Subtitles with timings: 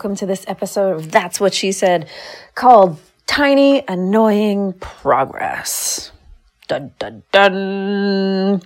[0.00, 2.08] Welcome to this episode of That's What She Said
[2.54, 6.10] called Tiny Annoying Progress.
[6.68, 8.62] Dun dun dun.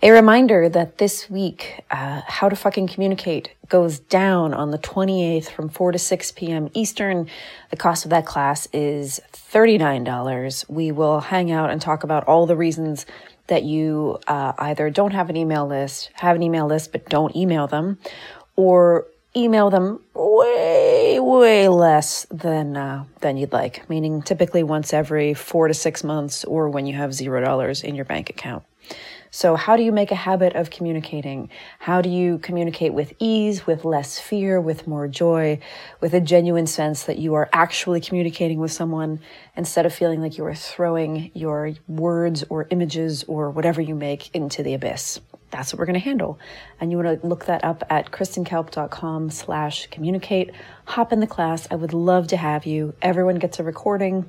[0.00, 5.50] A reminder that this week, uh, How to Fucking Communicate goes down on the 28th
[5.50, 6.70] from 4 to 6 p.m.
[6.72, 7.28] Eastern.
[7.70, 10.70] The cost of that class is $39.
[10.70, 13.06] We will hang out and talk about all the reasons
[13.48, 17.34] that you uh, either don't have an email list, have an email list, but don't
[17.34, 17.98] email them,
[18.54, 23.88] or email them way way less than uh, than you'd like.
[23.88, 27.94] Meaning typically once every four to six months or when you have zero dollars in
[27.94, 28.64] your bank account.
[29.30, 31.48] So how do you make a habit of communicating?
[31.80, 35.58] How do you communicate with ease with less fear with more joy
[36.00, 39.18] with a genuine sense that you are actually communicating with someone
[39.56, 44.32] instead of feeling like you are throwing your words or images or whatever you make
[44.36, 45.18] into the abyss
[45.54, 46.38] that's what we're going to handle.
[46.80, 50.50] And you want to look that up at kristenkalp.com slash communicate.
[50.86, 51.68] Hop in the class.
[51.70, 52.92] I would love to have you.
[53.00, 54.28] Everyone gets a recording.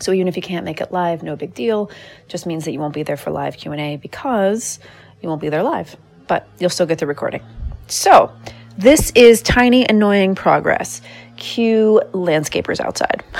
[0.00, 1.92] So even if you can't make it live, no big deal.
[2.26, 4.80] Just means that you won't be there for live Q&A because
[5.20, 7.42] you won't be there live, but you'll still get the recording.
[7.86, 8.32] So
[8.76, 11.02] this is tiny annoying progress.
[11.36, 13.22] Cue landscapers outside.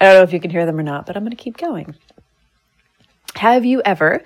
[0.00, 1.58] I don't know if you can hear them or not, but I'm going to keep
[1.58, 1.94] going.
[3.38, 4.24] Have you ever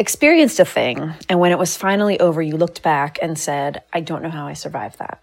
[0.00, 4.00] experienced a thing and when it was finally over, you looked back and said, I
[4.00, 5.22] don't know how I survived that?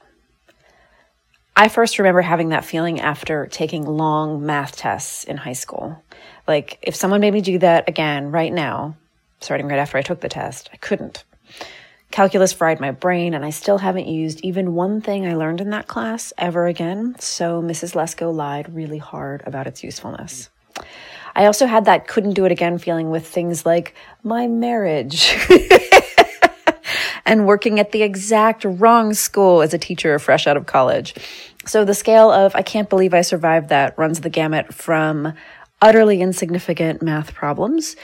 [1.53, 6.01] I first remember having that feeling after taking long math tests in high school.
[6.47, 8.95] Like, if someone made me do that again right now,
[9.41, 11.25] starting right after I took the test, I couldn't.
[12.11, 15.71] Calculus fried my brain, and I still haven't used even one thing I learned in
[15.71, 17.95] that class ever again, so Mrs.
[17.95, 20.49] Lesko lied really hard about its usefulness.
[21.35, 25.35] I also had that couldn't do it again feeling with things like my marriage
[27.25, 31.15] and working at the exact wrong school as a teacher fresh out of college.
[31.65, 35.33] So the scale of I can't believe I survived that runs the gamut from
[35.81, 37.95] utterly insignificant math problems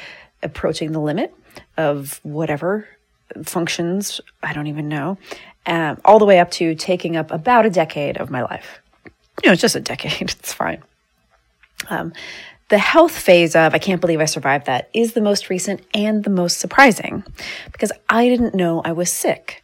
[0.43, 1.33] approaching the limit
[1.77, 2.87] of whatever
[3.43, 5.17] functions, I don't even know,
[5.65, 8.79] um, all the way up to taking up about a decade of my life.
[9.43, 10.83] You know, it's just a decade, it's fine.
[11.89, 12.13] Um,
[12.69, 16.23] the health phase of I can't believe I survived that is the most recent and
[16.23, 17.23] the most surprising
[17.71, 19.63] because I didn't know I was sick.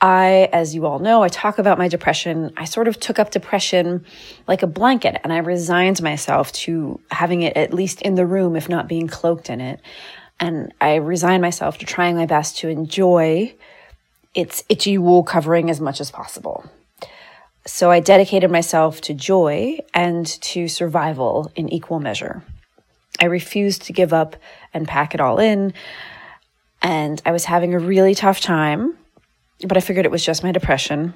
[0.00, 2.52] I, as you all know, I talk about my depression.
[2.56, 4.04] I sort of took up depression
[4.48, 8.56] like a blanket and I resigned myself to having it at least in the room,
[8.56, 9.80] if not being cloaked in it.
[10.40, 13.54] And I resigned myself to trying my best to enjoy
[14.34, 16.64] its itchy wool covering as much as possible.
[17.66, 22.42] So I dedicated myself to joy and to survival in equal measure.
[23.20, 24.36] I refused to give up
[24.72, 25.74] and pack it all in.
[26.80, 28.96] And I was having a really tough time,
[29.66, 31.12] but I figured it was just my depression.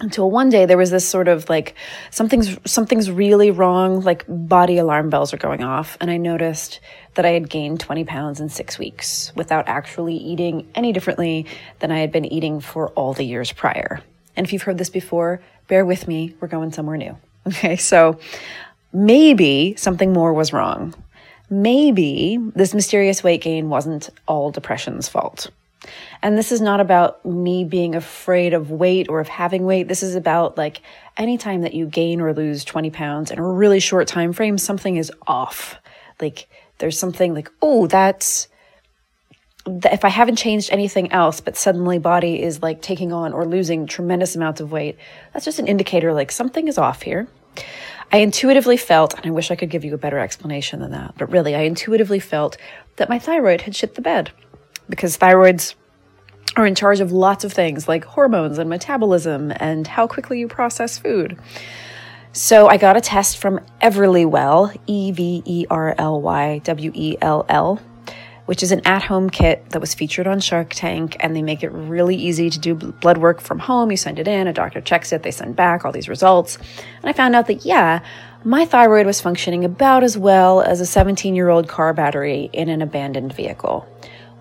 [0.00, 1.74] Until one day there was this sort of like
[2.10, 6.80] something's something's really wrong, like body alarm bells are going off, and I noticed
[7.14, 11.46] that I had gained 20 pounds in 6 weeks without actually eating any differently
[11.78, 14.00] than I had been eating for all the years prior.
[14.36, 17.16] And if you've heard this before, bear with me, we're going somewhere new.
[17.44, 18.20] Okay, so
[18.92, 20.94] maybe something more was wrong.
[21.50, 25.50] Maybe this mysterious weight gain wasn't all depression's fault.
[26.22, 29.88] And this is not about me being afraid of weight or of having weight.
[29.88, 30.82] This is about like
[31.16, 34.96] anytime that you gain or lose 20 pounds in a really short time frame, something
[34.96, 35.76] is off.
[36.20, 36.48] Like
[36.78, 38.46] there's something like, oh, that's
[39.66, 43.86] if I haven't changed anything else, but suddenly body is like taking on or losing
[43.86, 44.98] tremendous amounts of weight,
[45.32, 47.28] that's just an indicator like something is off here.
[48.12, 51.14] I intuitively felt, and I wish I could give you a better explanation than that,
[51.16, 52.56] but really, I intuitively felt
[52.96, 54.32] that my thyroid had shit the bed
[54.88, 55.74] because thyroids
[56.56, 60.48] are in charge of lots of things like hormones and metabolism and how quickly you
[60.48, 61.38] process food.
[62.32, 67.16] So I got a test from Everlywell, E V E R L Y W E
[67.20, 67.80] L L,
[68.52, 71.16] which is an at home kit that was featured on Shark Tank.
[71.20, 73.90] And they make it really easy to do blood work from home.
[73.90, 76.58] You send it in, a doctor checks it, they send back all these results.
[77.00, 78.04] And I found out that, yeah,
[78.44, 82.68] my thyroid was functioning about as well as a 17 year old car battery in
[82.68, 83.88] an abandoned vehicle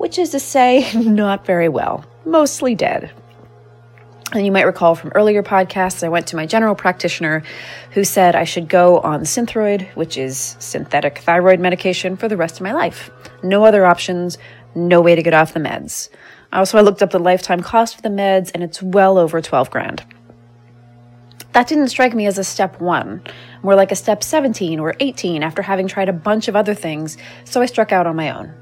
[0.02, 3.12] which is to say, not very well, mostly dead.
[4.34, 7.44] And you might recall from earlier podcasts, I went to my general practitioner
[7.92, 12.56] who said I should go on Synthroid, which is synthetic thyroid medication, for the rest
[12.56, 13.12] of my life.
[13.44, 14.38] No other options,
[14.74, 16.08] no way to get off the meds.
[16.54, 19.70] Also, I looked up the lifetime cost of the meds, and it's well over 12
[19.70, 20.06] grand.
[21.52, 23.22] That didn't strike me as a step one,
[23.64, 27.18] more like a step 17 or 18 after having tried a bunch of other things,
[27.44, 28.54] so I struck out on my own.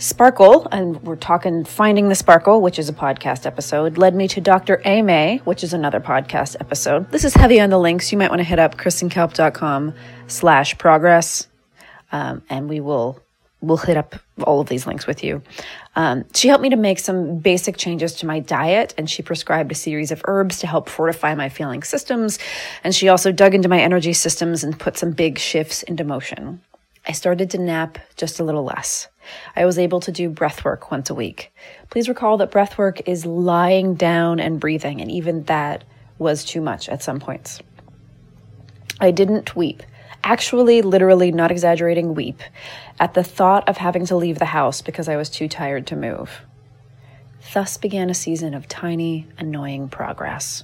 [0.00, 4.40] Sparkle, and we're talking Finding the Sparkle, which is a podcast episode, led me to
[4.40, 4.80] Dr.
[4.86, 5.38] A.
[5.44, 7.10] which is another podcast episode.
[7.10, 8.10] This is heavy on the links.
[8.10, 9.92] You might want to hit up kristenkalp.com
[10.26, 11.48] slash progress,
[12.12, 13.20] um, and we will
[13.60, 15.42] we'll hit up all of these links with you.
[15.96, 19.70] Um, she helped me to make some basic changes to my diet, and she prescribed
[19.70, 22.38] a series of herbs to help fortify my feeling systems.
[22.82, 26.62] And she also dug into my energy systems and put some big shifts into motion.
[27.10, 29.08] I started to nap just a little less.
[29.56, 31.52] I was able to do breath work once a week.
[31.90, 35.82] Please recall that breath work is lying down and breathing, and even that
[36.18, 37.62] was too much at some points.
[39.00, 39.82] I didn't weep.
[40.22, 42.42] Actually, literally, not exaggerating, weep
[43.00, 45.96] at the thought of having to leave the house because I was too tired to
[45.96, 46.42] move.
[47.52, 50.62] Thus began a season of tiny, annoying progress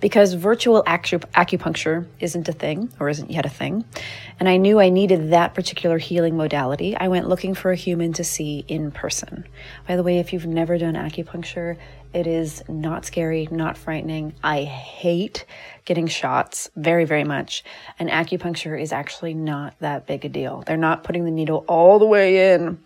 [0.00, 3.84] because virtual acupuncture isn't a thing or isn't yet a thing.
[4.40, 6.96] And I knew I needed that particular healing modality.
[6.96, 9.46] I went looking for a human to see in person.
[9.86, 11.76] By the way, if you've never done acupuncture,
[12.12, 14.34] it is not scary, not frightening.
[14.42, 15.44] I hate
[15.84, 17.64] getting shots very, very much.
[17.98, 20.62] And acupuncture is actually not that big a deal.
[20.66, 22.78] They're not putting the needle all the way in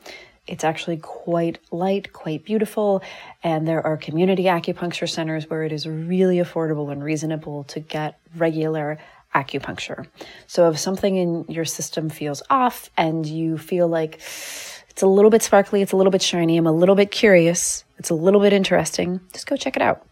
[0.48, 3.02] it's actually quite light, quite beautiful,
[3.42, 8.18] and there are community acupuncture centers where it is really affordable and reasonable to get
[8.36, 8.98] regular
[9.34, 10.06] acupuncture.
[10.46, 15.30] So if something in your system feels off and you feel like it's a little
[15.30, 18.40] bit sparkly, it's a little bit shiny, I'm a little bit curious, it's a little
[18.40, 20.04] bit interesting, just go check it out.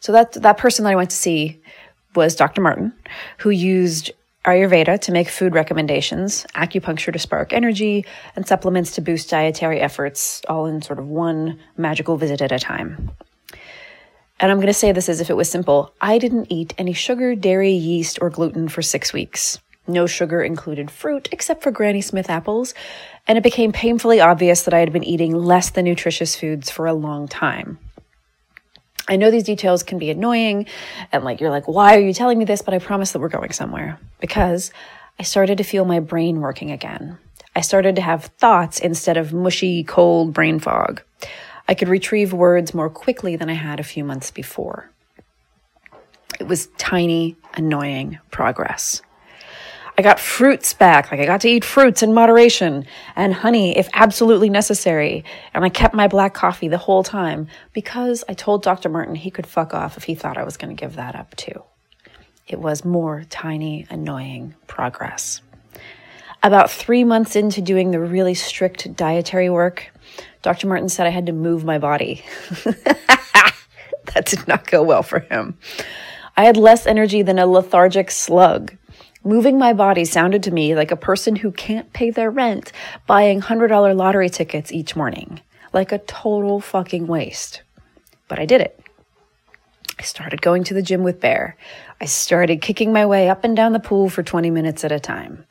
[0.00, 1.60] So that that person that I went to see
[2.14, 2.60] was Dr.
[2.60, 2.92] Martin,
[3.38, 4.10] who used
[4.46, 8.06] Ayurveda to make food recommendations, acupuncture to spark energy,
[8.36, 12.58] and supplements to boost dietary efforts, all in sort of one magical visit at a
[12.58, 13.10] time.
[14.38, 15.92] And I'm going to say this as if it was simple.
[16.00, 19.58] I didn't eat any sugar, dairy, yeast, or gluten for six weeks.
[19.88, 22.72] No sugar included fruit except for Granny Smith apples,
[23.26, 26.86] and it became painfully obvious that I had been eating less than nutritious foods for
[26.86, 27.78] a long time.
[29.08, 30.66] I know these details can be annoying
[31.12, 32.62] and like you're like, why are you telling me this?
[32.62, 34.72] But I promise that we're going somewhere because
[35.18, 37.18] I started to feel my brain working again.
[37.54, 41.02] I started to have thoughts instead of mushy, cold brain fog.
[41.68, 44.90] I could retrieve words more quickly than I had a few months before.
[46.38, 49.00] It was tiny, annoying progress.
[49.98, 51.10] I got fruits back.
[51.10, 52.84] Like I got to eat fruits in moderation
[53.14, 55.24] and honey if absolutely necessary.
[55.54, 58.90] And I kept my black coffee the whole time because I told Dr.
[58.90, 61.34] Martin he could fuck off if he thought I was going to give that up
[61.36, 61.62] too.
[62.46, 65.40] It was more tiny, annoying progress.
[66.42, 69.90] About three months into doing the really strict dietary work,
[70.42, 70.68] Dr.
[70.68, 72.22] Martin said I had to move my body.
[72.64, 75.56] that did not go well for him.
[76.36, 78.76] I had less energy than a lethargic slug.
[79.26, 82.70] Moving my body sounded to me like a person who can't pay their rent
[83.08, 85.40] buying $100 lottery tickets each morning.
[85.72, 87.62] Like a total fucking waste.
[88.28, 88.80] But I did it.
[89.98, 91.56] I started going to the gym with Bear.
[92.00, 95.00] I started kicking my way up and down the pool for 20 minutes at a
[95.00, 95.44] time.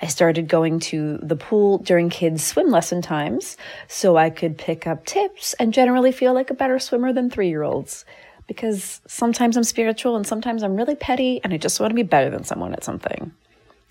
[0.00, 3.56] I started going to the pool during kids' swim lesson times
[3.88, 7.48] so I could pick up tips and generally feel like a better swimmer than three
[7.48, 8.04] year olds.
[8.46, 12.02] Because sometimes I'm spiritual and sometimes I'm really petty and I just want to be
[12.02, 13.32] better than someone at something.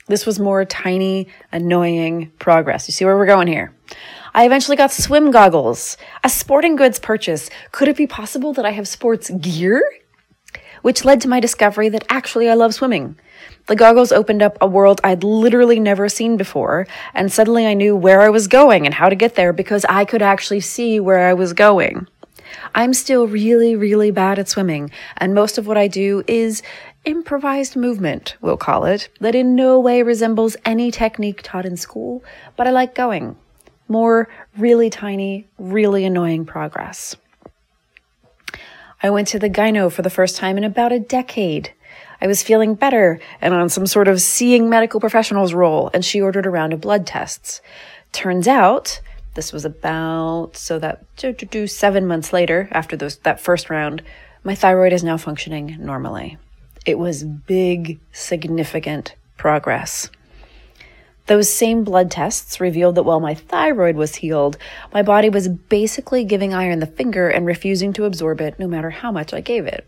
[0.07, 2.88] This was more tiny, annoying progress.
[2.88, 3.74] You see where we're going here?
[4.35, 7.50] I eventually got swim goggles, a sporting goods purchase.
[7.71, 9.81] Could it be possible that I have sports gear?
[10.83, 13.17] Which led to my discovery that actually I love swimming.
[13.67, 16.85] The goggles opened up a world I'd literally never seen before,
[17.15, 20.05] and suddenly I knew where I was going and how to get there because I
[20.05, 22.07] could actually see where I was going.
[22.74, 26.62] I'm still really, really bad at swimming, and most of what I do is
[27.05, 32.24] improvised movement, we'll call it, that in no way resembles any technique taught in school,
[32.55, 33.38] but I like going.
[33.88, 37.15] More really tiny, really annoying progress.
[39.03, 41.71] I went to the gyno for the first time in about a decade.
[42.21, 46.21] I was feeling better and on some sort of seeing medical professionals role, and she
[46.21, 47.62] ordered a round of blood tests.
[48.12, 49.01] Turns out,
[49.36, 51.06] this was about so that
[51.68, 54.01] seven months later, after those that first round,
[54.44, 56.38] my thyroid is now functioning normally.
[56.86, 60.10] It was big, significant progress.
[61.27, 64.58] Those same blood tests revealed that while my thyroid was healed,
[64.94, 68.92] my body was basically giving iron the finger and refusing to absorb it no matter
[68.92, 69.88] how much I gave it.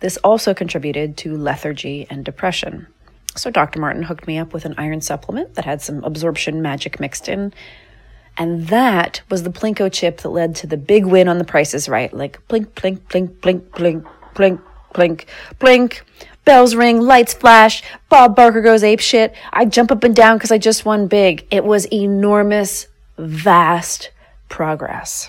[0.00, 2.86] This also contributed to lethargy and depression.
[3.36, 3.78] So Dr.
[3.78, 7.52] Martin hooked me up with an iron supplement that had some absorption magic mixed in.
[8.36, 11.88] And that was the Plinko chip that led to the big win on the prices
[11.88, 12.12] right.
[12.12, 14.60] Like blink, blink, blink, blink, blink, blink,
[14.94, 15.26] blink,
[15.58, 16.04] blink.
[16.46, 19.34] Bells ring, lights flash, Bob Barker goes ape shit.
[19.52, 21.46] I jump up and down because I just won big.
[21.50, 24.10] It was enormous, vast
[24.48, 25.28] progress.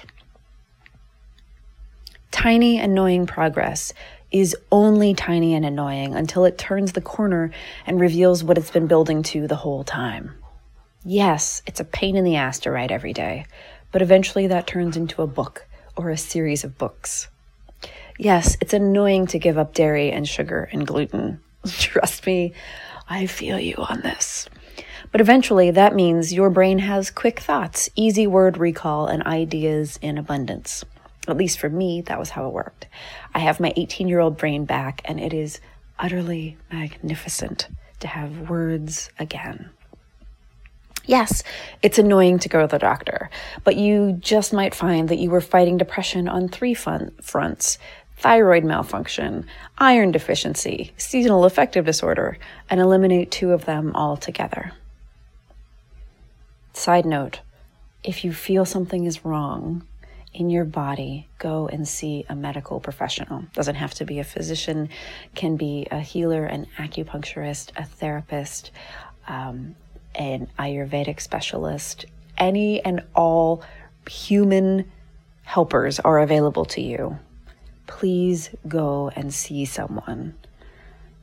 [2.31, 3.93] Tiny, annoying progress
[4.31, 7.51] is only tiny and annoying until it turns the corner
[7.85, 10.33] and reveals what it's been building to the whole time.
[11.03, 13.47] Yes, it's a pain in the ass to write every day,
[13.91, 15.65] but eventually that turns into a book
[15.95, 17.27] or a series of books.
[18.19, 21.39] Yes, it's annoying to give up dairy and sugar and gluten.
[21.67, 22.53] Trust me,
[23.09, 24.47] I feel you on this.
[25.11, 30.19] But eventually, that means your brain has quick thoughts, easy word recall, and ideas in
[30.19, 30.85] abundance.
[31.27, 32.85] At least for me, that was how it worked.
[33.33, 35.59] I have my 18 year old brain back, and it is
[35.97, 37.69] utterly magnificent
[38.01, 39.71] to have words again.
[41.05, 41.43] Yes,
[41.81, 43.29] it's annoying to go to the doctor,
[43.63, 47.77] but you just might find that you were fighting depression on three fun- fronts
[48.17, 49.43] thyroid malfunction,
[49.79, 52.37] iron deficiency, seasonal affective disorder,
[52.69, 54.73] and eliminate two of them altogether.
[56.73, 57.39] Side note
[58.03, 59.83] if you feel something is wrong,
[60.33, 63.43] in your body, go and see a medical professional.
[63.53, 64.89] Doesn't have to be a physician,
[65.35, 68.71] can be a healer, an acupuncturist, a therapist,
[69.27, 69.75] um,
[70.15, 72.05] an Ayurvedic specialist.
[72.37, 73.63] Any and all
[74.09, 74.91] human
[75.43, 77.19] helpers are available to you.
[77.87, 80.35] Please go and see someone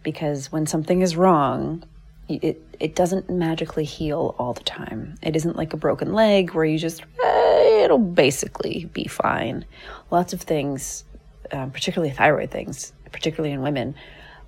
[0.03, 1.85] because when something is wrong,
[2.29, 5.17] it it doesn't magically heal all the time.
[5.23, 9.65] It isn't like a broken leg where you just eh, it'll basically be fine.
[10.11, 11.05] Lots of things,
[11.51, 13.95] um, particularly thyroid things, particularly in women,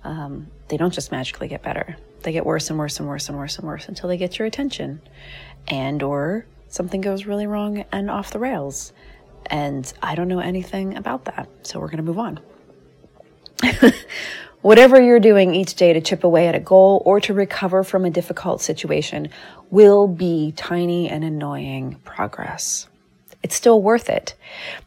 [0.03, 1.97] um, they don't just magically get better.
[2.21, 4.45] They get worse and worse and worse and worse and worse until they get your
[4.45, 5.01] attention,
[5.67, 8.93] and or something goes really wrong and off the rails.
[9.47, 12.39] And I don't know anything about that, so we're going to move on.
[14.61, 18.05] Whatever you're doing each day to chip away at a goal or to recover from
[18.05, 19.29] a difficult situation
[19.71, 22.87] will be tiny and annoying progress.
[23.43, 24.35] It's still worth it.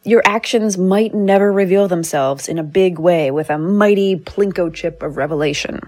[0.05, 5.03] Your actions might never reveal themselves in a big way with a mighty plinko chip
[5.03, 5.81] of revelation.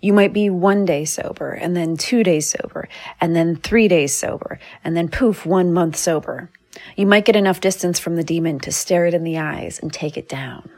[0.00, 2.88] You might be one day sober and then two days sober
[3.20, 6.50] and then three days sober and then poof, one month sober.
[6.96, 9.92] You might get enough distance from the demon to stare it in the eyes and
[9.92, 10.70] take it down.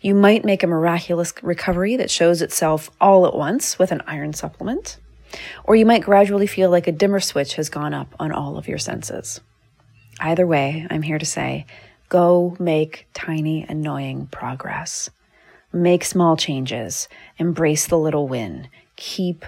[0.00, 4.32] You might make a miraculous recovery that shows itself all at once with an iron
[4.32, 4.96] supplement,
[5.64, 8.68] or you might gradually feel like a dimmer switch has gone up on all of
[8.68, 9.40] your senses.
[10.20, 11.66] Either way, I'm here to say
[12.08, 15.10] go make tiny, annoying progress.
[15.72, 19.44] Make small changes, embrace the little win, keep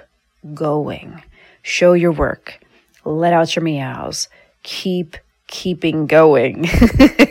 [0.55, 1.23] going,
[1.63, 2.61] show your work,
[3.05, 4.29] let out your meows,
[4.63, 6.69] keep keeping going.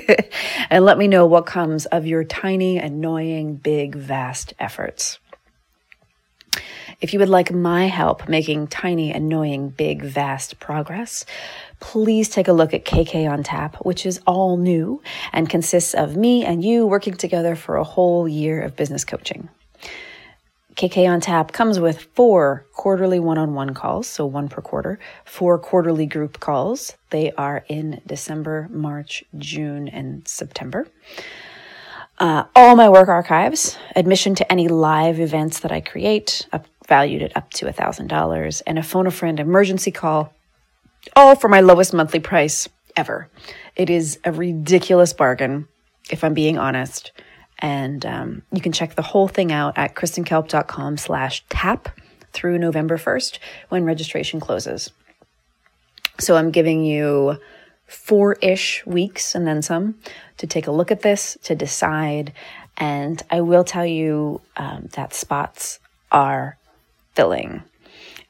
[0.70, 5.20] and let me know what comes of your tiny, annoying, big, vast efforts.
[7.02, 11.26] If you would like my help making tiny, annoying, big, vast progress,
[11.80, 16.16] please take a look at KK on Tap, which is all new and consists of
[16.16, 19.50] me and you working together for a whole year of business coaching.
[20.76, 24.98] KK on Tap comes with four quarterly one on one calls, so one per quarter,
[25.26, 26.96] four quarterly group calls.
[27.10, 30.88] They are in December, March, June, and September.
[32.18, 37.24] Uh, all my work archives, admission to any live events that I create, up, valued
[37.24, 40.34] at up to $1,000, and a phone a friend emergency call,
[41.16, 43.30] all for my lowest monthly price ever.
[43.76, 45.68] It is a ridiculous bargain,
[46.10, 47.12] if I'm being honest.
[47.60, 51.90] And um, you can check the whole thing out at kristenkalp.com slash tap
[52.32, 53.40] through November 1st
[53.70, 54.92] when registration closes.
[56.20, 57.38] So I'm giving you
[57.86, 59.96] four ish weeks and then some
[60.38, 62.34] to take a look at this, to decide.
[62.78, 65.80] And I will tell you um, that spots
[66.12, 66.58] are
[67.16, 67.64] filling.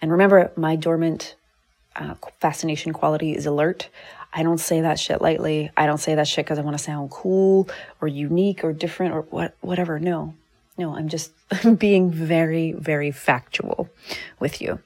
[0.01, 1.35] And remember, my dormant
[1.95, 3.89] uh, fascination quality is alert.
[4.31, 5.71] I don't say that shit lightly.
[5.75, 7.67] I don't say that shit because I want to sound cool
[7.99, 9.99] or unique or different or what, whatever.
[9.99, 10.35] No,
[10.77, 11.31] no, I'm just
[11.77, 13.89] being very, very factual
[14.39, 14.79] with you.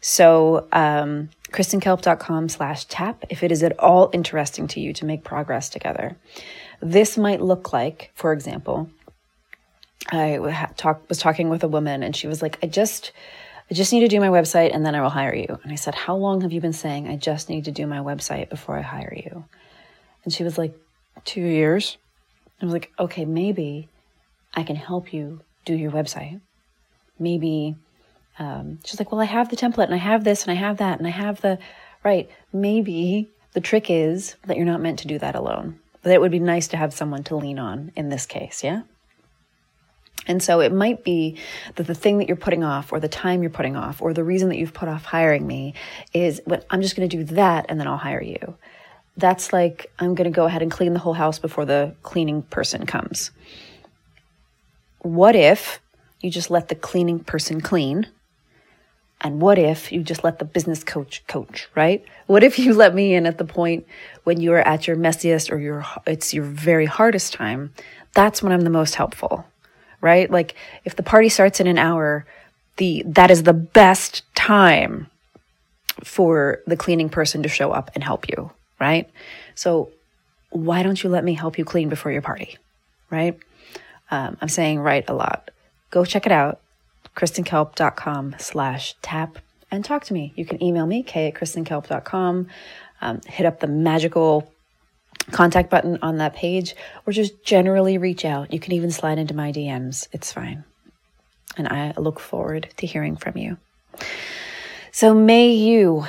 [0.00, 5.24] So, um, kristenkalp.com slash tap if it is at all interesting to you to make
[5.24, 6.16] progress together.
[6.80, 8.88] This might look like, for example,
[10.10, 13.12] I talk, was talking with a woman and she was like, I just,
[13.70, 15.58] I just need to do my website and then I will hire you.
[15.62, 17.98] And I said, How long have you been saying I just need to do my
[17.98, 19.44] website before I hire you?
[20.24, 20.74] And she was like,
[21.24, 21.96] Two years.
[22.60, 23.88] I was like, Okay, maybe
[24.54, 26.40] I can help you do your website.
[27.18, 27.76] Maybe
[28.38, 30.78] um, she's like, Well, I have the template and I have this and I have
[30.78, 31.58] that and I have the
[32.02, 32.28] right.
[32.52, 35.78] Maybe the trick is that you're not meant to do that alone.
[36.02, 38.82] That it would be nice to have someone to lean on in this case, yeah?
[40.26, 41.38] And so it might be
[41.76, 44.24] that the thing that you're putting off, or the time you're putting off, or the
[44.24, 45.74] reason that you've put off hiring me
[46.12, 48.56] is, well, I'm just going to do that and then I'll hire you.
[49.16, 52.42] That's like, I'm going to go ahead and clean the whole house before the cleaning
[52.42, 53.30] person comes.
[55.00, 55.80] What if
[56.20, 58.06] you just let the cleaning person clean?
[59.22, 62.04] And what if you just let the business coach coach, right?
[62.26, 63.86] What if you let me in at the point
[64.24, 67.72] when you are at your messiest or your it's your very hardest time?
[68.14, 69.44] That's when I'm the most helpful
[70.00, 70.30] right?
[70.30, 70.54] Like
[70.84, 72.26] if the party starts in an hour,
[72.76, 75.08] the that is the best time
[76.04, 79.08] for the cleaning person to show up and help you, right?
[79.54, 79.90] So
[80.50, 82.58] why don't you let me help you clean before your party,
[83.10, 83.38] right?
[84.10, 85.50] Um, I'm saying right a lot.
[85.90, 86.60] Go check it out,
[87.16, 89.38] kristenkalp.com slash tap
[89.70, 90.32] and talk to me.
[90.36, 92.48] You can email me, k at kristenkalp.com,
[93.00, 94.52] um, hit up the magical
[95.30, 96.74] contact button on that page
[97.06, 98.52] or just generally reach out.
[98.52, 100.08] You can even slide into my DMs.
[100.12, 100.64] It's fine.
[101.56, 103.58] And I look forward to hearing from you.
[104.92, 106.06] So may you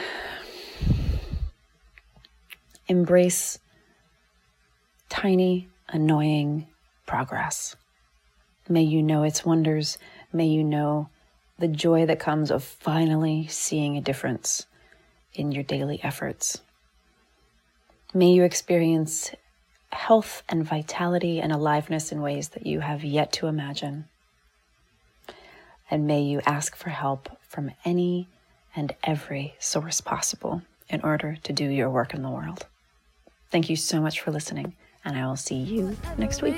[2.87, 3.59] embrace
[5.09, 6.67] tiny, annoying
[7.05, 7.75] progress.
[8.67, 9.97] May you know its wonders.
[10.33, 11.09] May you know
[11.59, 14.65] the joy that comes of finally seeing a difference
[15.33, 16.61] in your daily efforts.
[18.13, 19.31] May you experience
[19.91, 24.05] health and vitality and aliveness in ways that you have yet to imagine.
[25.89, 28.27] And may you ask for help from any
[28.75, 32.65] and every source possible in order to do your work in the world.
[33.49, 36.57] Thank you so much for listening, and I will see you next week.